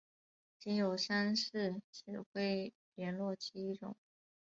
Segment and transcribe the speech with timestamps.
[0.57, 3.95] 仅有三式指挥连络机一种。